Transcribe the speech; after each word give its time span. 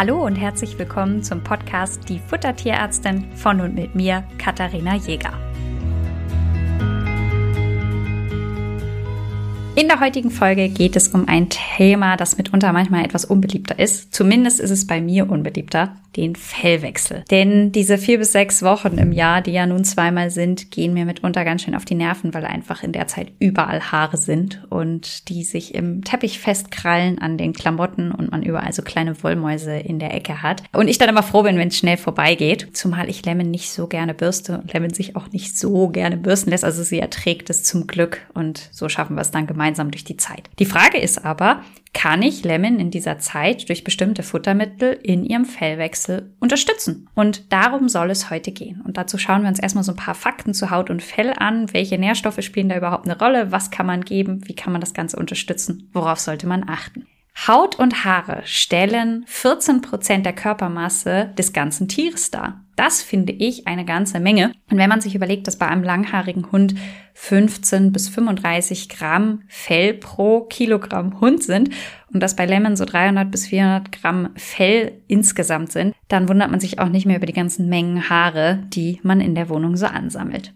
Hallo 0.00 0.24
und 0.24 0.34
herzlich 0.34 0.78
willkommen 0.78 1.22
zum 1.22 1.44
Podcast 1.44 2.08
Die 2.08 2.20
Futtertierärztin 2.20 3.36
von 3.36 3.60
und 3.60 3.74
mit 3.74 3.94
mir, 3.94 4.24
Katharina 4.38 4.94
Jäger. 4.94 5.49
In 9.80 9.88
der 9.88 10.00
heutigen 10.00 10.30
Folge 10.30 10.68
geht 10.68 10.94
es 10.94 11.08
um 11.08 11.26
ein 11.26 11.48
Thema, 11.48 12.18
das 12.18 12.36
mitunter 12.36 12.70
manchmal 12.70 13.02
etwas 13.02 13.24
unbeliebter 13.24 13.78
ist. 13.78 14.12
Zumindest 14.12 14.60
ist 14.60 14.68
es 14.68 14.86
bei 14.86 15.00
mir 15.00 15.30
unbeliebter, 15.30 15.96
den 16.16 16.34
Fellwechsel. 16.36 17.24
Denn 17.30 17.72
diese 17.72 17.96
vier 17.96 18.18
bis 18.18 18.32
sechs 18.32 18.62
Wochen 18.62 18.98
im 18.98 19.12
Jahr, 19.12 19.42
die 19.42 19.52
ja 19.52 19.66
nun 19.66 19.84
zweimal 19.84 20.30
sind, 20.30 20.70
gehen 20.70 20.92
mir 20.92 21.04
mitunter 21.04 21.44
ganz 21.44 21.62
schön 21.62 21.74
auf 21.74 21.84
die 21.84 21.94
Nerven, 21.94 22.34
weil 22.34 22.44
einfach 22.44 22.82
in 22.82 22.92
der 22.92 23.06
Zeit 23.06 23.32
überall 23.38 23.80
Haare 23.80 24.16
sind 24.16 24.66
und 24.68 25.28
die 25.28 25.44
sich 25.44 25.74
im 25.74 26.02
Teppich 26.04 26.40
festkrallen 26.40 27.18
an 27.18 27.38
den 27.38 27.52
Klamotten 27.52 28.12
und 28.12 28.30
man 28.30 28.42
überall 28.42 28.72
so 28.72 28.82
kleine 28.82 29.22
Wollmäuse 29.22 29.78
in 29.78 29.98
der 29.98 30.12
Ecke 30.14 30.42
hat. 30.42 30.62
Und 30.72 30.88
ich 30.88 30.98
dann 30.98 31.08
immer 31.08 31.22
froh 31.22 31.42
bin, 31.42 31.56
wenn 31.56 31.68
es 31.68 31.78
schnell 31.78 31.96
vorbeigeht. 31.96 32.76
Zumal 32.76 33.08
ich 33.08 33.24
Lemon 33.24 33.50
nicht 33.50 33.70
so 33.70 33.86
gerne 33.86 34.14
bürste 34.14 34.58
und 34.58 34.72
Lemon 34.72 34.92
sich 34.92 35.16
auch 35.16 35.30
nicht 35.30 35.58
so 35.58 35.88
gerne 35.88 36.16
bürsten 36.16 36.50
lässt. 36.50 36.64
Also 36.64 36.82
sie 36.82 36.98
erträgt 36.98 37.50
es 37.50 37.62
zum 37.62 37.86
Glück 37.86 38.20
und 38.34 38.68
so 38.72 38.88
schaffen 38.88 39.16
wir 39.16 39.22
es 39.22 39.30
dann 39.30 39.46
gemeinsam 39.46 39.69
gemeinsam 39.70 39.90
durch 39.90 40.04
die 40.04 40.16
Zeit. 40.16 40.50
Die 40.58 40.64
Frage 40.64 40.98
ist 40.98 41.24
aber, 41.24 41.62
kann 41.92 42.22
ich 42.22 42.44
Lemon 42.44 42.80
in 42.80 42.90
dieser 42.90 43.18
Zeit 43.18 43.68
durch 43.68 43.84
bestimmte 43.84 44.22
Futtermittel 44.22 44.98
in 45.02 45.24
ihrem 45.24 45.44
Fellwechsel 45.44 46.34
unterstützen? 46.40 47.08
Und 47.14 47.52
darum 47.52 47.88
soll 47.88 48.10
es 48.10 48.30
heute 48.30 48.50
gehen. 48.52 48.80
Und 48.84 48.96
dazu 48.96 49.16
schauen 49.16 49.42
wir 49.42 49.48
uns 49.48 49.60
erstmal 49.60 49.84
so 49.84 49.92
ein 49.92 49.96
paar 49.96 50.14
Fakten 50.14 50.54
zu 50.54 50.70
Haut 50.70 50.90
und 50.90 51.02
Fell 51.02 51.32
an. 51.36 51.72
Welche 51.72 51.98
Nährstoffe 51.98 52.42
spielen 52.42 52.68
da 52.68 52.76
überhaupt 52.76 53.06
eine 53.06 53.18
Rolle? 53.18 53.52
Was 53.52 53.70
kann 53.70 53.86
man 53.86 54.02
geben? 54.02 54.40
Wie 54.46 54.54
kann 54.54 54.72
man 54.72 54.80
das 54.80 54.94
Ganze 54.94 55.16
unterstützen? 55.16 55.88
Worauf 55.92 56.18
sollte 56.18 56.46
man 56.46 56.68
achten? 56.68 57.06
Haut 57.46 57.78
und 57.78 58.04
Haare 58.04 58.42
stellen 58.44 59.24
14 59.26 59.80
Prozent 59.80 60.26
der 60.26 60.34
Körpermasse 60.34 61.32
des 61.38 61.52
ganzen 61.52 61.88
Tieres 61.88 62.30
dar. 62.30 62.64
Das 62.76 63.02
finde 63.02 63.32
ich 63.32 63.66
eine 63.66 63.84
ganze 63.84 64.20
Menge. 64.20 64.52
Und 64.70 64.78
wenn 64.78 64.88
man 64.88 65.00
sich 65.00 65.14
überlegt, 65.14 65.46
dass 65.46 65.56
bei 65.56 65.66
einem 65.66 65.82
langhaarigen 65.82 66.50
Hund 66.52 66.74
15 67.14 67.92
bis 67.92 68.08
35 68.08 68.88
Gramm 68.88 69.42
Fell 69.48 69.94
pro 69.94 70.42
Kilogramm 70.42 71.20
Hund 71.20 71.42
sind 71.42 71.70
und 72.12 72.20
dass 72.20 72.36
bei 72.36 72.46
Lemon 72.46 72.76
so 72.76 72.84
300 72.84 73.30
bis 73.30 73.46
400 73.48 73.92
Gramm 73.92 74.30
Fell 74.36 75.02
insgesamt 75.08 75.72
sind, 75.72 75.94
dann 76.08 76.28
wundert 76.28 76.50
man 76.50 76.60
sich 76.60 76.78
auch 76.78 76.88
nicht 76.88 77.06
mehr 77.06 77.16
über 77.16 77.26
die 77.26 77.32
ganzen 77.32 77.68
Mengen 77.68 78.08
Haare, 78.08 78.62
die 78.68 79.00
man 79.02 79.20
in 79.20 79.34
der 79.34 79.48
Wohnung 79.48 79.76
so 79.76 79.86
ansammelt. 79.86 80.54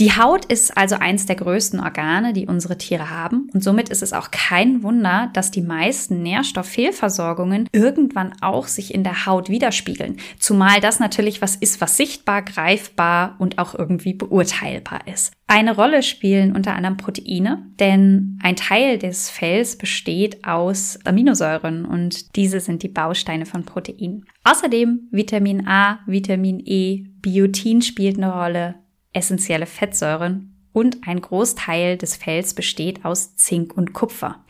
Die 0.00 0.10
Haut 0.10 0.44
ist 0.46 0.76
also 0.76 0.96
eins 0.96 1.26
der 1.26 1.36
größten 1.36 1.78
Organe, 1.78 2.32
die 2.32 2.46
unsere 2.46 2.76
Tiere 2.76 3.10
haben. 3.10 3.48
Und 3.54 3.62
somit 3.62 3.90
ist 3.90 4.02
es 4.02 4.12
auch 4.12 4.32
kein 4.32 4.82
Wunder, 4.82 5.30
dass 5.34 5.52
die 5.52 5.62
meisten 5.62 6.20
Nährstofffehlversorgungen 6.20 7.68
irgendwann 7.70 8.32
auch 8.40 8.66
sich 8.66 8.92
in 8.92 9.04
der 9.04 9.26
Haut 9.26 9.48
widerspiegeln. 9.48 10.16
Zumal 10.40 10.80
das 10.80 10.98
natürlich 10.98 11.40
was 11.42 11.54
ist, 11.54 11.80
was 11.80 11.96
sichtbar, 11.96 12.42
greifbar 12.42 13.36
und 13.38 13.58
auch 13.58 13.76
irgendwie 13.76 14.14
beurteilbar 14.14 15.06
ist. 15.06 15.32
Eine 15.46 15.76
Rolle 15.76 16.02
spielen 16.02 16.56
unter 16.56 16.74
anderem 16.74 16.96
Proteine, 16.96 17.64
denn 17.78 18.40
ein 18.42 18.56
Teil 18.56 18.98
des 18.98 19.30
Fells 19.30 19.76
besteht 19.78 20.44
aus 20.44 20.98
Aminosäuren 21.04 21.84
und 21.84 22.34
diese 22.34 22.58
sind 22.58 22.82
die 22.82 22.88
Bausteine 22.88 23.46
von 23.46 23.64
Proteinen. 23.64 24.24
Außerdem 24.42 25.08
Vitamin 25.12 25.68
A, 25.68 26.00
Vitamin 26.06 26.60
E, 26.64 27.04
Biotin 27.20 27.82
spielt 27.82 28.16
eine 28.16 28.32
Rolle, 28.32 28.74
essentielle 29.14 29.66
Fettsäuren 29.66 30.54
und 30.72 31.06
ein 31.06 31.20
Großteil 31.20 31.96
des 31.96 32.16
Fells 32.16 32.52
besteht 32.52 33.04
aus 33.04 33.36
Zink 33.36 33.76
und 33.76 33.92
Kupfer. 33.94 34.44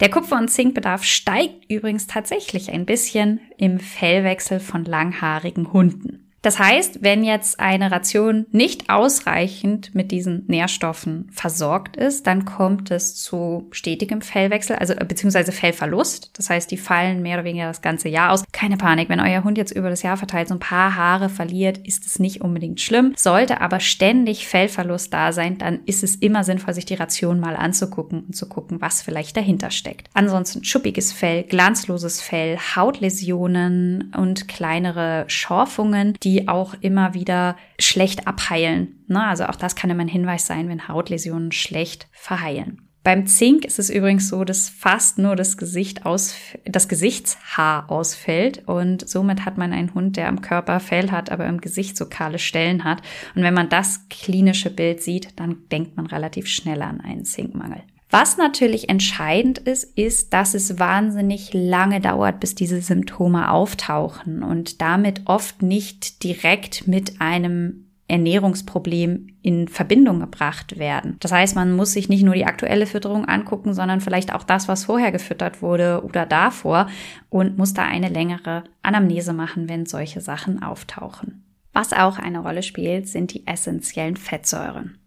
Der 0.00 0.10
Kupfer- 0.10 0.38
und 0.38 0.48
Zinkbedarf 0.48 1.04
steigt 1.04 1.70
übrigens 1.70 2.06
tatsächlich 2.06 2.70
ein 2.70 2.86
bisschen 2.86 3.40
im 3.56 3.78
Fellwechsel 3.78 4.58
von 4.58 4.84
langhaarigen 4.84 5.72
Hunden. 5.72 6.30
Das 6.42 6.58
heißt, 6.58 7.02
wenn 7.02 7.22
jetzt 7.22 7.60
eine 7.60 7.90
Ration 7.90 8.46
nicht 8.50 8.88
ausreichend 8.88 9.94
mit 9.94 10.10
diesen 10.10 10.46
Nährstoffen 10.46 11.28
versorgt 11.30 11.96
ist, 11.96 12.26
dann 12.26 12.46
kommt 12.46 12.90
es 12.90 13.14
zu 13.16 13.68
stetigem 13.72 14.22
Fellwechsel, 14.22 14.76
also 14.76 14.94
äh, 14.94 15.04
beziehungsweise 15.04 15.52
Fellverlust. 15.52 16.30
Das 16.38 16.48
heißt, 16.48 16.70
die 16.70 16.78
fallen 16.78 17.20
mehr 17.20 17.36
oder 17.36 17.44
weniger 17.44 17.66
das 17.66 17.82
ganze 17.82 18.08
Jahr 18.08 18.32
aus. 18.32 18.44
Keine 18.60 18.76
Panik, 18.76 19.08
wenn 19.08 19.20
euer 19.20 19.42
Hund 19.42 19.56
jetzt 19.56 19.70
über 19.70 19.88
das 19.88 20.02
Jahr 20.02 20.18
verteilt 20.18 20.48
so 20.48 20.54
ein 20.54 20.60
paar 20.60 20.94
Haare 20.94 21.30
verliert, 21.30 21.78
ist 21.78 22.04
es 22.04 22.18
nicht 22.18 22.42
unbedingt 22.42 22.78
schlimm. 22.78 23.14
Sollte 23.16 23.62
aber 23.62 23.80
ständig 23.80 24.46
Fellverlust 24.46 25.14
da 25.14 25.32
sein, 25.32 25.56
dann 25.56 25.80
ist 25.86 26.04
es 26.04 26.16
immer 26.16 26.44
sinnvoll, 26.44 26.74
sich 26.74 26.84
die 26.84 26.92
Ration 26.94 27.40
mal 27.40 27.56
anzugucken 27.56 28.24
und 28.26 28.36
zu 28.36 28.50
gucken, 28.50 28.82
was 28.82 29.00
vielleicht 29.00 29.34
dahinter 29.38 29.70
steckt. 29.70 30.10
Ansonsten 30.12 30.62
schuppiges 30.62 31.10
Fell, 31.10 31.44
glanzloses 31.44 32.20
Fell, 32.20 32.58
Hautläsionen 32.58 34.12
und 34.14 34.46
kleinere 34.46 35.24
Schorfungen, 35.28 36.18
die 36.22 36.46
auch 36.46 36.74
immer 36.82 37.14
wieder 37.14 37.56
schlecht 37.78 38.26
abheilen. 38.26 39.02
Ne? 39.06 39.24
Also 39.24 39.46
auch 39.46 39.56
das 39.56 39.74
kann 39.74 39.88
immer 39.88 40.02
ein 40.02 40.08
Hinweis 40.08 40.44
sein, 40.44 40.68
wenn 40.68 40.86
Hautläsionen 40.86 41.52
schlecht 41.52 42.08
verheilen. 42.12 42.89
Beim 43.02 43.26
Zink 43.26 43.64
ist 43.64 43.78
es 43.78 43.88
übrigens 43.88 44.28
so, 44.28 44.44
dass 44.44 44.68
fast 44.68 45.16
nur 45.16 45.34
das 45.34 45.56
Gesicht 45.56 46.04
aus, 46.04 46.34
das 46.66 46.86
Gesichtshaar 46.86 47.90
ausfällt 47.90 48.68
und 48.68 49.08
somit 49.08 49.46
hat 49.46 49.56
man 49.56 49.72
einen 49.72 49.94
Hund, 49.94 50.18
der 50.18 50.28
am 50.28 50.42
Körper 50.42 50.80
Fell 50.80 51.10
hat, 51.10 51.32
aber 51.32 51.46
im 51.46 51.62
Gesicht 51.62 51.96
so 51.96 52.06
kahle 52.06 52.38
Stellen 52.38 52.84
hat. 52.84 53.00
Und 53.34 53.42
wenn 53.42 53.54
man 53.54 53.70
das 53.70 54.06
klinische 54.10 54.68
Bild 54.68 55.02
sieht, 55.02 55.40
dann 55.40 55.56
denkt 55.72 55.96
man 55.96 56.06
relativ 56.06 56.46
schnell 56.46 56.82
an 56.82 57.00
einen 57.00 57.24
Zinkmangel. 57.24 57.82
Was 58.10 58.36
natürlich 58.36 58.88
entscheidend 58.88 59.58
ist, 59.58 59.84
ist, 59.96 60.32
dass 60.34 60.54
es 60.54 60.78
wahnsinnig 60.78 61.50
lange 61.54 62.00
dauert, 62.00 62.40
bis 62.40 62.54
diese 62.54 62.82
Symptome 62.82 63.50
auftauchen 63.50 64.42
und 64.42 64.82
damit 64.82 65.22
oft 65.26 65.62
nicht 65.62 66.24
direkt 66.24 66.88
mit 66.88 67.20
einem 67.20 67.89
Ernährungsproblem 68.10 69.28
in 69.40 69.68
Verbindung 69.68 70.20
gebracht 70.20 70.78
werden. 70.78 71.16
Das 71.20 71.32
heißt, 71.32 71.54
man 71.54 71.72
muss 71.72 71.92
sich 71.92 72.08
nicht 72.08 72.24
nur 72.24 72.34
die 72.34 72.44
aktuelle 72.44 72.86
Fütterung 72.86 73.24
angucken, 73.24 73.72
sondern 73.72 74.00
vielleicht 74.00 74.34
auch 74.34 74.42
das, 74.42 74.68
was 74.68 74.84
vorher 74.84 75.12
gefüttert 75.12 75.62
wurde 75.62 76.02
oder 76.04 76.26
davor 76.26 76.88
und 77.28 77.56
muss 77.56 77.72
da 77.72 77.84
eine 77.84 78.08
längere 78.08 78.64
Anamnese 78.82 79.32
machen, 79.32 79.68
wenn 79.68 79.86
solche 79.86 80.20
Sachen 80.20 80.62
auftauchen. 80.62 81.44
Was 81.72 81.92
auch 81.92 82.18
eine 82.18 82.40
Rolle 82.40 82.62
spielt, 82.62 83.08
sind 83.08 83.32
die 83.32 83.46
essentiellen 83.46 84.16
Fettsäuren. 84.16 84.98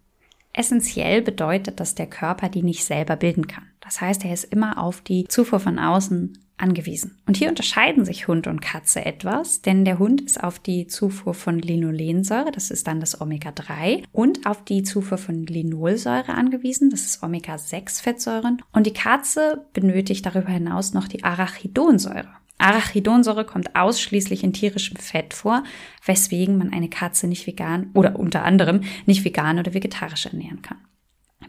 Essentiell 0.54 1.22
bedeutet, 1.22 1.80
dass 1.80 1.96
der 1.96 2.08
Körper 2.08 2.48
die 2.48 2.64
nicht 2.64 2.86
selber 2.86 3.16
bilden 3.16 3.48
kann. 3.48 3.66
Das 3.82 4.00
heißt, 4.00 4.24
er 4.24 4.34
ist 4.34 4.46
immer 4.46 4.82
auf 4.82 5.02
die 5.02 5.26
Zufuhr 5.26 5.60
von 5.60 5.78
außen 5.78 6.38
angewiesen. 6.64 7.20
Und 7.28 7.38
hier 7.38 7.50
unterscheiden 7.50 8.06
sich 8.06 8.28
Hund 8.28 8.48
und 8.48 8.62
Katze 8.62 9.06
etwas, 9.06 9.62
denn 9.62 9.84
der 9.84 10.00
Hund 10.00 10.22
ist 10.22 10.42
auf 10.42 10.60
die 10.60 10.88
Zufuhr 10.88 11.34
von 11.34 11.60
Linolensäure, 11.60 12.52
das 12.52 12.72
ist 12.72 12.88
dann 12.88 13.02
das 13.02 13.20
Omega-3, 13.20 14.06
und 14.14 14.46
auf 14.48 14.64
die 14.64 14.82
Zufuhr 14.84 15.18
von 15.18 15.46
Linolsäure 15.46 16.34
angewiesen, 16.34 16.90
das 16.90 17.02
ist 17.02 17.22
Omega-6-Fettsäuren. 17.22 18.62
Und 18.72 18.88
die 18.88 18.94
Katze 18.94 19.66
benötigt 19.74 20.26
darüber 20.26 20.50
hinaus 20.50 20.94
noch 20.94 21.08
die 21.08 21.24
Arachidonsäure. 21.24 22.30
Arachidonsäure 22.60 23.46
kommt 23.46 23.76
ausschließlich 23.76 24.44
in 24.44 24.54
tierischem 24.54 24.96
Fett 24.96 25.34
vor, 25.34 25.64
weswegen 26.06 26.58
man 26.58 26.72
eine 26.72 26.88
Katze 26.88 27.28
nicht 27.28 27.46
vegan 27.46 27.90
oder 27.94 28.18
unter 28.18 28.46
anderem 28.46 28.82
nicht 29.06 29.26
vegan 29.26 29.60
oder 29.60 29.74
vegetarisch 29.74 30.28
ernähren 30.28 30.62
kann. 30.62 30.78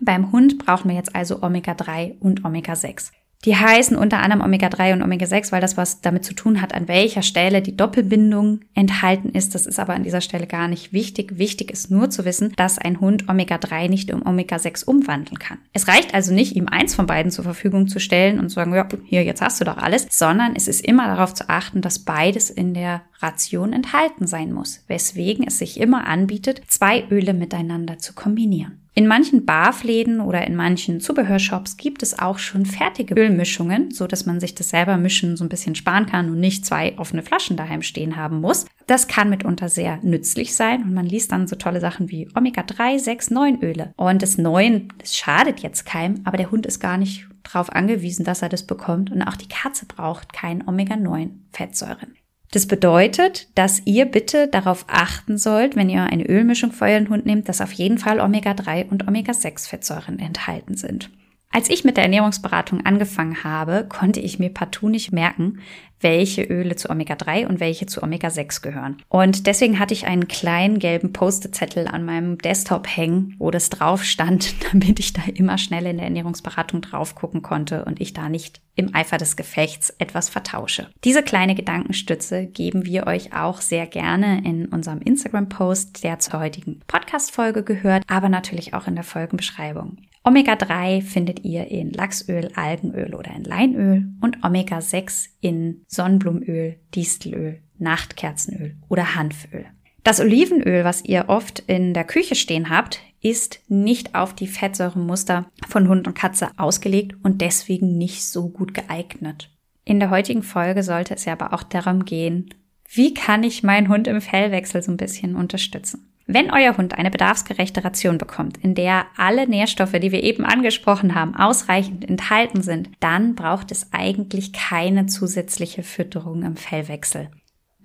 Beim 0.00 0.32
Hund 0.32 0.58
brauchen 0.58 0.88
wir 0.88 0.96
jetzt 0.96 1.14
also 1.14 1.40
Omega-3 1.40 2.18
und 2.18 2.44
Omega-6. 2.44 3.12
Die 3.44 3.56
heißen 3.56 3.96
unter 3.96 4.20
anderem 4.20 4.42
Omega-3 4.42 4.94
und 4.94 5.02
Omega-6, 5.02 5.52
weil 5.52 5.60
das 5.60 5.76
was 5.76 6.00
damit 6.00 6.24
zu 6.24 6.34
tun 6.34 6.62
hat, 6.62 6.74
an 6.74 6.88
welcher 6.88 7.20
Stelle 7.20 7.60
die 7.60 7.76
Doppelbindung 7.76 8.60
enthalten 8.74 9.28
ist. 9.28 9.54
Das 9.54 9.66
ist 9.66 9.78
aber 9.78 9.94
an 9.94 10.02
dieser 10.02 10.22
Stelle 10.22 10.46
gar 10.46 10.66
nicht 10.66 10.94
wichtig. 10.94 11.36
Wichtig 11.36 11.70
ist 11.70 11.90
nur 11.90 12.08
zu 12.08 12.24
wissen, 12.24 12.54
dass 12.56 12.78
ein 12.78 13.00
Hund 13.00 13.28
Omega-3 13.28 13.88
nicht 13.88 14.12
um 14.12 14.24
Omega-6 14.24 14.84
umwandeln 14.84 15.38
kann. 15.38 15.58
Es 15.74 15.88
reicht 15.88 16.14
also 16.14 16.32
nicht, 16.32 16.56
ihm 16.56 16.68
eins 16.68 16.94
von 16.94 17.06
beiden 17.06 17.30
zur 17.30 17.44
Verfügung 17.44 17.86
zu 17.86 18.00
stellen 18.00 18.40
und 18.40 18.48
zu 18.48 18.54
sagen, 18.54 18.74
ja, 18.74 18.88
hier, 19.04 19.24
jetzt 19.24 19.42
hast 19.42 19.60
du 19.60 19.64
doch 19.66 19.76
alles, 19.76 20.06
sondern 20.10 20.56
es 20.56 20.66
ist 20.66 20.80
immer 20.80 21.06
darauf 21.06 21.34
zu 21.34 21.50
achten, 21.50 21.82
dass 21.82 21.98
beides 21.98 22.48
in 22.48 22.72
der 22.72 23.02
Ration 23.20 23.74
enthalten 23.74 24.26
sein 24.26 24.52
muss, 24.52 24.84
weswegen 24.88 25.46
es 25.46 25.58
sich 25.58 25.78
immer 25.80 26.06
anbietet, 26.06 26.62
zwei 26.68 27.04
Öle 27.10 27.34
miteinander 27.34 27.98
zu 27.98 28.14
kombinieren. 28.14 28.83
In 28.96 29.08
manchen 29.08 29.44
Barfläden 29.44 30.20
oder 30.20 30.46
in 30.46 30.54
manchen 30.54 31.00
Zubehörshops 31.00 31.76
gibt 31.76 32.04
es 32.04 32.16
auch 32.16 32.38
schon 32.38 32.64
fertige 32.64 33.16
Ölmischungen, 33.16 33.90
so 33.90 34.06
dass 34.06 34.24
man 34.24 34.38
sich 34.38 34.54
das 34.54 34.68
selber 34.68 34.96
mischen 34.96 35.36
so 35.36 35.44
ein 35.44 35.48
bisschen 35.48 35.74
sparen 35.74 36.06
kann 36.06 36.30
und 36.30 36.38
nicht 36.38 36.64
zwei 36.64 36.96
offene 36.96 37.24
Flaschen 37.24 37.56
daheim 37.56 37.82
stehen 37.82 38.14
haben 38.14 38.40
muss. 38.40 38.66
Das 38.86 39.08
kann 39.08 39.30
mitunter 39.30 39.68
sehr 39.68 39.98
nützlich 40.02 40.54
sein 40.54 40.84
und 40.84 40.94
man 40.94 41.06
liest 41.06 41.32
dann 41.32 41.48
so 41.48 41.56
tolle 41.56 41.80
Sachen 41.80 42.08
wie 42.08 42.28
Omega-3, 42.36 43.00
6, 43.00 43.30
9 43.30 43.62
Öle. 43.62 43.92
Und 43.96 44.22
das 44.22 44.38
9, 44.38 44.92
das 44.98 45.16
schadet 45.16 45.58
jetzt 45.58 45.86
keinem, 45.86 46.20
aber 46.22 46.36
der 46.36 46.52
Hund 46.52 46.64
ist 46.64 46.78
gar 46.78 46.96
nicht 46.96 47.26
darauf 47.42 47.70
angewiesen, 47.70 48.24
dass 48.24 48.42
er 48.42 48.48
das 48.48 48.64
bekommt 48.64 49.10
und 49.10 49.22
auch 49.22 49.36
die 49.36 49.48
Katze 49.48 49.86
braucht 49.86 50.32
kein 50.32 50.66
Omega-9 50.68 51.30
Fettsäuren. 51.50 52.14
Das 52.50 52.66
bedeutet, 52.66 53.48
dass 53.56 53.82
ihr 53.84 54.04
bitte 54.06 54.48
darauf 54.48 54.84
achten 54.88 55.38
sollt, 55.38 55.74
wenn 55.74 55.90
ihr 55.90 56.04
eine 56.04 56.26
Ölmischung 56.26 56.72
für 56.72 56.84
euren 56.84 57.08
Hund 57.08 57.26
nehmt, 57.26 57.48
dass 57.48 57.60
auf 57.60 57.72
jeden 57.72 57.98
Fall 57.98 58.20
Omega-3 58.20 58.88
und 58.90 59.08
Omega-6 59.08 59.68
Fettsäuren 59.68 60.18
enthalten 60.18 60.76
sind. 60.76 61.10
Als 61.54 61.70
ich 61.70 61.84
mit 61.84 61.96
der 61.96 62.02
Ernährungsberatung 62.02 62.84
angefangen 62.84 63.44
habe, 63.44 63.86
konnte 63.88 64.18
ich 64.18 64.40
mir 64.40 64.50
partout 64.50 64.88
nicht 64.88 65.12
merken, 65.12 65.60
welche 66.00 66.42
Öle 66.42 66.74
zu 66.74 66.90
Omega-3 66.90 67.46
und 67.46 67.60
welche 67.60 67.86
zu 67.86 68.02
Omega-6 68.02 68.60
gehören. 68.60 69.00
Und 69.08 69.46
deswegen 69.46 69.78
hatte 69.78 69.94
ich 69.94 70.04
einen 70.04 70.26
kleinen 70.26 70.80
gelben 70.80 71.12
Post-it-Zettel 71.12 71.86
an 71.86 72.04
meinem 72.04 72.38
Desktop 72.38 72.88
hängen, 72.88 73.36
wo 73.38 73.52
das 73.52 73.70
drauf 73.70 74.02
stand, 74.02 74.52
damit 74.72 74.98
ich 74.98 75.12
da 75.12 75.22
immer 75.32 75.56
schnell 75.56 75.86
in 75.86 75.98
der 75.98 76.06
Ernährungsberatung 76.06 76.80
drauf 76.80 77.14
gucken 77.14 77.42
konnte 77.42 77.84
und 77.84 78.00
ich 78.00 78.12
da 78.12 78.28
nicht 78.28 78.60
im 78.74 78.92
Eifer 78.92 79.18
des 79.18 79.36
Gefechts 79.36 79.94
etwas 79.98 80.30
vertausche. 80.30 80.88
Diese 81.04 81.22
kleine 81.22 81.54
Gedankenstütze 81.54 82.46
geben 82.46 82.84
wir 82.84 83.06
euch 83.06 83.32
auch 83.32 83.60
sehr 83.60 83.86
gerne 83.86 84.42
in 84.44 84.66
unserem 84.66 85.00
Instagram-Post, 85.00 86.02
der 86.02 86.18
zur 86.18 86.40
heutigen 86.40 86.80
Podcast-Folge 86.88 87.62
gehört, 87.62 88.02
aber 88.08 88.28
natürlich 88.28 88.74
auch 88.74 88.88
in 88.88 88.96
der 88.96 89.04
Folgenbeschreibung. 89.04 89.98
Omega-3 90.26 91.02
findet 91.02 91.44
ihr 91.44 91.66
in 91.68 91.92
Lachsöl, 91.92 92.50
Algenöl 92.54 93.14
oder 93.14 93.30
in 93.34 93.44
Leinöl 93.44 94.08
und 94.22 94.42
Omega-6 94.42 95.28
in 95.40 95.84
Sonnenblumenöl, 95.86 96.76
Distelöl, 96.94 97.60
Nachtkerzenöl 97.78 98.76
oder 98.88 99.16
Hanföl. 99.16 99.66
Das 100.02 100.20
Olivenöl, 100.20 100.84
was 100.84 101.04
ihr 101.04 101.26
oft 101.28 101.60
in 101.60 101.92
der 101.92 102.04
Küche 102.04 102.36
stehen 102.36 102.70
habt, 102.70 103.00
ist 103.20 103.60
nicht 103.68 104.14
auf 104.14 104.34
die 104.34 104.46
Fettsäuremuster 104.46 105.50
von 105.68 105.88
Hund 105.88 106.06
und 106.06 106.14
Katze 106.14 106.48
ausgelegt 106.56 107.16
und 107.22 107.42
deswegen 107.42 107.98
nicht 107.98 108.24
so 108.24 108.48
gut 108.48 108.72
geeignet. 108.72 109.50
In 109.84 110.00
der 110.00 110.10
heutigen 110.10 110.42
Folge 110.42 110.82
sollte 110.82 111.14
es 111.14 111.26
ja 111.26 111.34
aber 111.34 111.52
auch 111.52 111.62
darum 111.62 112.06
gehen, 112.06 112.48
wie 112.88 113.12
kann 113.12 113.42
ich 113.42 113.62
meinen 113.62 113.88
Hund 113.88 114.06
im 114.06 114.20
Fellwechsel 114.20 114.82
so 114.82 114.90
ein 114.90 114.96
bisschen 114.96 115.36
unterstützen? 115.36 116.13
Wenn 116.26 116.50
euer 116.50 116.76
Hund 116.78 116.96
eine 116.96 117.10
bedarfsgerechte 117.10 117.84
Ration 117.84 118.16
bekommt, 118.16 118.56
in 118.56 118.74
der 118.74 119.04
alle 119.16 119.46
Nährstoffe, 119.46 119.92
die 119.92 120.10
wir 120.10 120.22
eben 120.22 120.44
angesprochen 120.44 121.14
haben, 121.14 121.36
ausreichend 121.36 122.08
enthalten 122.08 122.62
sind, 122.62 122.90
dann 123.00 123.34
braucht 123.34 123.70
es 123.70 123.92
eigentlich 123.92 124.54
keine 124.54 125.06
zusätzliche 125.06 125.82
Fütterung 125.82 126.42
im 126.42 126.56
Fellwechsel. 126.56 127.30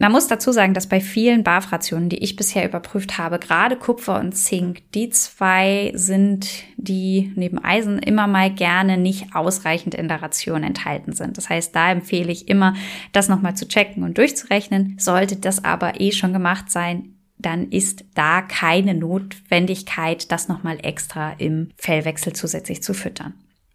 Man 0.01 0.13
muss 0.13 0.27
dazu 0.27 0.53
sagen, 0.53 0.73
dass 0.73 0.87
bei 0.87 1.01
vielen 1.01 1.43
BAF-Rationen, 1.43 2.07
die 2.07 2.23
ich 2.23 2.37
bisher 2.37 2.65
überprüft 2.65 3.17
habe, 3.17 3.37
gerade 3.37 3.75
Kupfer 3.75 4.17
und 4.17 4.31
Zink, 4.31 4.89
die 4.93 5.09
zwei 5.09 5.91
sind, 5.93 6.47
die 6.77 7.33
neben 7.35 7.61
Eisen 7.61 7.99
immer 7.99 8.25
mal 8.25 8.49
gerne 8.49 8.97
nicht 8.97 9.35
ausreichend 9.35 9.95
in 9.95 10.07
der 10.07 10.21
Ration 10.21 10.63
enthalten 10.63 11.11
sind. 11.11 11.37
Das 11.37 11.49
heißt, 11.49 11.75
da 11.75 11.91
empfehle 11.91 12.31
ich 12.31 12.47
immer, 12.47 12.75
das 13.11 13.27
nochmal 13.27 13.57
zu 13.57 13.67
checken 13.67 14.03
und 14.03 14.17
durchzurechnen. 14.17 14.95
Sollte 14.97 15.35
das 15.35 15.65
aber 15.65 15.99
eh 15.99 16.13
schon 16.13 16.31
gemacht 16.31 16.71
sein, 16.71 17.18
dann 17.39 17.71
ist 17.71 18.05
da 18.13 18.41
keine 18.41 18.93
Notwendigkeit, 18.93 20.31
das 20.31 20.47
nochmal 20.47 20.79
extra 20.83 21.31
im 21.33 21.71
Fellwechsel 21.77 22.33
zusätzlich 22.33 22.83
zu 22.83 22.93
füttern. 22.93 23.33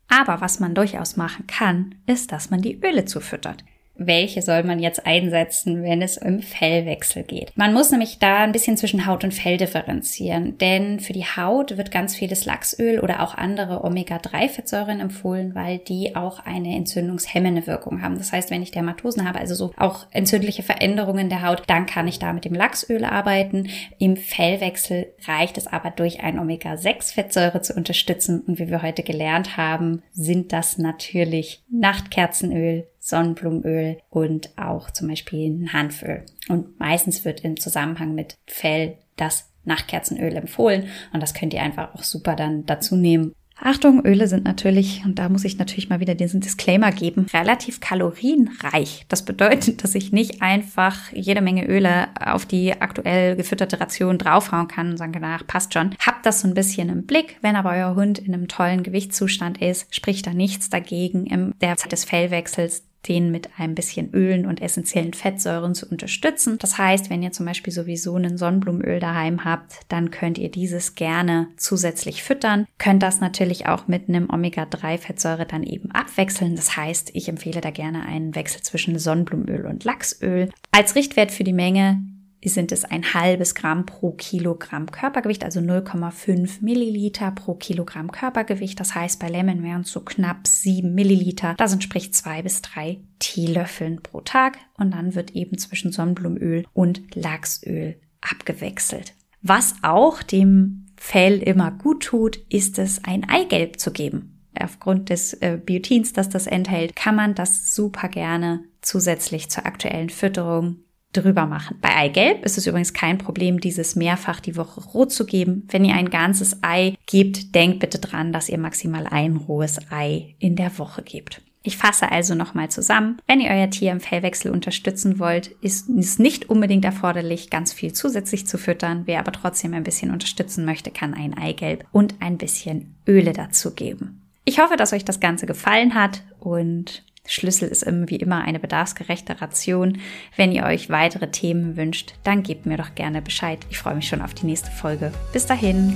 Aber 0.08 0.40
was 0.40 0.60
man 0.60 0.74
durchaus 0.74 1.16
machen 1.16 1.46
kann, 1.46 1.96
ist, 2.06 2.30
dass 2.30 2.50
man 2.50 2.60
die 2.60 2.78
Öle 2.80 3.06
zufüttert 3.06 3.64
welche 3.96 4.42
soll 4.42 4.64
man 4.64 4.78
jetzt 4.78 5.06
einsetzen, 5.06 5.82
wenn 5.82 6.02
es 6.02 6.18
um 6.18 6.40
Fellwechsel 6.40 7.22
geht. 7.22 7.52
Man 7.56 7.72
muss 7.72 7.90
nämlich 7.90 8.18
da 8.18 8.38
ein 8.38 8.52
bisschen 8.52 8.76
zwischen 8.76 9.06
Haut 9.06 9.24
und 9.24 9.34
Fell 9.34 9.56
differenzieren, 9.56 10.58
denn 10.58 11.00
für 11.00 11.12
die 11.12 11.24
Haut 11.24 11.76
wird 11.76 11.90
ganz 11.90 12.16
vieles 12.16 12.44
Lachsöl 12.44 13.00
oder 13.00 13.22
auch 13.22 13.34
andere 13.34 13.84
Omega-3-Fettsäuren 13.84 15.00
empfohlen, 15.00 15.54
weil 15.54 15.78
die 15.78 16.16
auch 16.16 16.40
eine 16.40 16.74
entzündungshemmende 16.74 17.66
Wirkung 17.66 18.02
haben. 18.02 18.18
Das 18.18 18.32
heißt, 18.32 18.50
wenn 18.50 18.62
ich 18.62 18.70
Dermatosen 18.70 19.26
habe, 19.28 19.38
also 19.38 19.54
so 19.54 19.72
auch 19.76 20.06
entzündliche 20.10 20.62
Veränderungen 20.62 21.28
der 21.28 21.42
Haut, 21.42 21.62
dann 21.66 21.86
kann 21.86 22.08
ich 22.08 22.18
da 22.18 22.32
mit 22.32 22.44
dem 22.44 22.54
Lachsöl 22.54 23.04
arbeiten. 23.04 23.68
Im 23.98 24.16
Fellwechsel 24.16 25.12
reicht 25.26 25.56
es 25.58 25.66
aber 25.66 25.90
durch 25.90 26.20
ein 26.20 26.38
Omega-6-Fettsäure 26.38 27.60
zu 27.60 27.74
unterstützen 27.74 28.40
und 28.40 28.58
wie 28.58 28.68
wir 28.68 28.82
heute 28.82 29.02
gelernt 29.02 29.56
haben, 29.56 30.02
sind 30.12 30.52
das 30.52 30.78
natürlich 30.78 31.62
Nachtkerzenöl, 31.70 32.86
Sonnenblumenöl 33.04 33.98
und 34.08 34.56
auch 34.56 34.90
zum 34.90 35.08
Beispiel 35.08 35.50
ein 35.50 35.72
Hanföl. 35.74 36.24
Und 36.48 36.80
meistens 36.80 37.24
wird 37.24 37.44
im 37.44 37.60
Zusammenhang 37.60 38.14
mit 38.14 38.36
Fell 38.46 38.96
das 39.16 39.50
Nachtkerzenöl 39.64 40.34
empfohlen 40.36 40.88
und 41.12 41.22
das 41.22 41.34
könnt 41.34 41.54
ihr 41.54 41.62
einfach 41.62 41.94
auch 41.94 42.02
super 42.02 42.34
dann 42.34 42.66
dazu 42.66 42.96
nehmen. 42.96 43.34
Achtung, 43.56 44.04
Öle 44.04 44.26
sind 44.26 44.44
natürlich, 44.44 45.04
und 45.04 45.18
da 45.18 45.28
muss 45.28 45.44
ich 45.44 45.58
natürlich 45.58 45.88
mal 45.88 46.00
wieder 46.00 46.16
diesen 46.16 46.40
Disclaimer 46.40 46.90
geben, 46.90 47.26
relativ 47.32 47.78
kalorienreich. 47.78 49.06
Das 49.08 49.24
bedeutet, 49.24 49.84
dass 49.84 49.94
ich 49.94 50.10
nicht 50.10 50.42
einfach 50.42 51.12
jede 51.12 51.40
Menge 51.40 51.66
Öle 51.66 52.08
auf 52.20 52.46
die 52.46 52.72
aktuell 52.72 53.36
gefütterte 53.36 53.80
Ration 53.80 54.18
draufhauen 54.18 54.66
kann 54.66 54.90
und 54.90 54.96
sagen, 54.96 55.22
ach, 55.22 55.46
passt 55.46 55.72
schon. 55.72 55.94
Habt 56.04 56.26
das 56.26 56.40
so 56.40 56.48
ein 56.48 56.54
bisschen 56.54 56.88
im 56.88 57.06
Blick. 57.06 57.38
Wenn 57.42 57.54
aber 57.54 57.70
euer 57.70 57.94
Hund 57.94 58.18
in 58.18 58.34
einem 58.34 58.48
tollen 58.48 58.82
Gewichtszustand 58.82 59.62
ist, 59.62 59.94
spricht 59.94 60.26
da 60.26 60.34
nichts 60.34 60.68
dagegen, 60.68 61.24
in 61.26 61.54
der 61.60 61.76
Zeit 61.76 61.92
des 61.92 62.04
Fellwechsels 62.04 62.82
den 63.08 63.30
mit 63.30 63.48
ein 63.56 63.74
bisschen 63.74 64.12
Ölen 64.12 64.46
und 64.46 64.62
essentiellen 64.62 65.14
Fettsäuren 65.14 65.74
zu 65.74 65.86
unterstützen. 65.86 66.58
Das 66.58 66.78
heißt, 66.78 67.10
wenn 67.10 67.22
ihr 67.22 67.32
zum 67.32 67.46
Beispiel 67.46 67.72
sowieso 67.72 68.14
einen 68.14 68.38
Sonnenblumenöl 68.38 69.00
daheim 69.00 69.44
habt, 69.44 69.80
dann 69.88 70.10
könnt 70.10 70.38
ihr 70.38 70.50
dieses 70.50 70.94
gerne 70.94 71.48
zusätzlich 71.56 72.22
füttern. 72.22 72.66
Könnt 72.78 73.02
das 73.02 73.20
natürlich 73.20 73.66
auch 73.66 73.88
mit 73.88 74.08
einem 74.08 74.30
Omega-3-Fettsäure 74.30 75.46
dann 75.46 75.62
eben 75.62 75.90
abwechseln. 75.90 76.56
Das 76.56 76.76
heißt, 76.76 77.10
ich 77.14 77.28
empfehle 77.28 77.60
da 77.60 77.70
gerne 77.70 78.06
einen 78.06 78.34
Wechsel 78.34 78.62
zwischen 78.62 78.98
Sonnenblumenöl 78.98 79.66
und 79.66 79.84
Lachsöl. 79.84 80.50
Als 80.70 80.94
Richtwert 80.94 81.32
für 81.32 81.44
die 81.44 81.52
Menge 81.52 82.02
sind 82.48 82.72
es 82.72 82.84
ein 82.84 83.14
halbes 83.14 83.54
Gramm 83.54 83.86
pro 83.86 84.12
Kilogramm 84.12 84.90
Körpergewicht, 84.90 85.44
also 85.44 85.60
0,5 85.60 86.62
Milliliter 86.62 87.30
pro 87.30 87.54
Kilogramm 87.54 88.12
Körpergewicht. 88.12 88.78
Das 88.78 88.94
heißt, 88.94 89.18
bei 89.18 89.28
Lemon 89.28 89.62
wären 89.62 89.82
es 89.82 89.90
so 89.90 90.00
knapp 90.00 90.46
7 90.46 90.94
Milliliter. 90.94 91.54
Das 91.56 91.72
entspricht 91.72 92.14
zwei 92.14 92.42
bis 92.42 92.62
drei 92.62 93.00
Teelöffeln 93.18 94.02
pro 94.02 94.20
Tag. 94.20 94.58
Und 94.76 94.92
dann 94.92 95.14
wird 95.14 95.32
eben 95.32 95.58
zwischen 95.58 95.92
Sonnenblumenöl 95.92 96.66
und 96.72 97.14
Lachsöl 97.14 97.96
abgewechselt. 98.20 99.14
Was 99.42 99.74
auch 99.82 100.22
dem 100.22 100.86
Fell 100.96 101.42
immer 101.42 101.70
gut 101.70 102.04
tut, 102.04 102.36
ist 102.48 102.78
es, 102.78 103.04
ein 103.04 103.28
Eigelb 103.28 103.78
zu 103.78 103.90
geben 103.90 104.34
aufgrund 104.60 105.10
des 105.10 105.34
äh, 105.34 105.58
Biotins, 105.62 106.12
das 106.12 106.28
das 106.28 106.46
enthält, 106.46 106.96
kann 106.96 107.16
man 107.16 107.34
das 107.34 107.74
super 107.74 108.08
gerne 108.08 108.64
zusätzlich 108.82 109.50
zur 109.50 109.66
aktuellen 109.66 110.10
Fütterung 110.10 110.76
drüber 111.16 111.46
machen. 111.46 111.78
Bei 111.80 111.94
Eigelb 111.96 112.44
ist 112.44 112.58
es 112.58 112.66
übrigens 112.66 112.92
kein 112.92 113.18
Problem, 113.18 113.60
dieses 113.60 113.96
mehrfach 113.96 114.40
die 114.40 114.56
Woche 114.56 114.80
roh 114.80 115.06
zu 115.06 115.26
geben. 115.26 115.66
Wenn 115.70 115.84
ihr 115.84 115.94
ein 115.94 116.10
ganzes 116.10 116.62
Ei 116.62 116.96
gebt, 117.06 117.54
denkt 117.54 117.80
bitte 117.80 117.98
dran, 117.98 118.32
dass 118.32 118.48
ihr 118.48 118.58
maximal 118.58 119.06
ein 119.06 119.36
rohes 119.36 119.78
Ei 119.90 120.34
in 120.38 120.56
der 120.56 120.78
Woche 120.78 121.02
gebt. 121.02 121.40
Ich 121.66 121.78
fasse 121.78 122.12
also 122.12 122.34
nochmal 122.34 122.68
zusammen. 122.68 123.16
Wenn 123.26 123.40
ihr 123.40 123.50
euer 123.50 123.70
Tier 123.70 123.90
im 123.90 124.00
Fellwechsel 124.00 124.52
unterstützen 124.52 125.18
wollt, 125.18 125.46
ist 125.62 125.88
es 125.88 126.18
nicht 126.18 126.50
unbedingt 126.50 126.84
erforderlich, 126.84 127.48
ganz 127.48 127.72
viel 127.72 127.94
zusätzlich 127.94 128.46
zu 128.46 128.58
füttern. 128.58 129.04
Wer 129.06 129.18
aber 129.18 129.32
trotzdem 129.32 129.72
ein 129.72 129.82
bisschen 129.82 130.10
unterstützen 130.10 130.66
möchte, 130.66 130.90
kann 130.90 131.14
ein 131.14 131.32
Eigelb 131.32 131.86
und 131.90 132.16
ein 132.20 132.36
bisschen 132.36 132.94
Öle 133.08 133.32
dazu 133.32 133.70
geben. 133.70 134.20
Ich 134.44 134.58
hoffe, 134.58 134.76
dass 134.76 134.92
euch 134.92 135.06
das 135.06 135.20
Ganze 135.20 135.46
gefallen 135.46 135.94
hat 135.94 136.22
und 136.38 137.02
Schlüssel 137.26 137.68
ist 137.68 137.84
wie 137.88 138.16
immer 138.16 138.42
eine 138.42 138.58
bedarfsgerechte 138.58 139.40
Ration. 139.40 139.98
Wenn 140.36 140.52
ihr 140.52 140.64
euch 140.64 140.90
weitere 140.90 141.30
Themen 141.30 141.76
wünscht, 141.76 142.14
dann 142.22 142.42
gebt 142.42 142.66
mir 142.66 142.76
doch 142.76 142.94
gerne 142.94 143.22
Bescheid. 143.22 143.60
Ich 143.70 143.78
freue 143.78 143.94
mich 143.94 144.06
schon 144.06 144.20
auf 144.20 144.34
die 144.34 144.46
nächste 144.46 144.70
Folge. 144.70 145.10
Bis 145.32 145.46
dahin. 145.46 145.94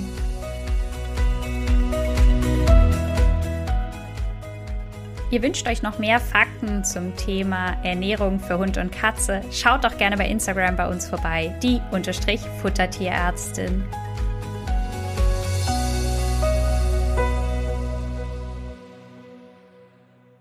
Ihr 5.31 5.43
wünscht 5.43 5.69
euch 5.69 5.83
noch 5.83 5.99
mehr 5.99 6.21
Fakten 6.21 6.83
zum 6.85 7.15
Thema 7.15 7.77
Ernährung 7.85 8.41
für 8.41 8.59
Hund 8.59 8.79
und 8.79 8.91
Katze? 8.91 9.43
Schaut 9.53 9.85
doch 9.85 9.99
gerne 9.99 10.17
bei 10.17 10.27
Instagram 10.27 10.77
bei 10.77 10.89
uns 10.89 11.07
vorbei, 11.07 11.55
die 11.63 11.83
Futtertierärztin. 12.63 13.85